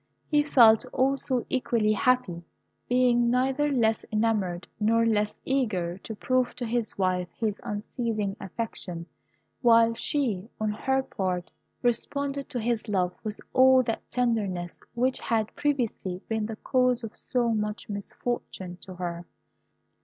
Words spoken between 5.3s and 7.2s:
eager to prove to his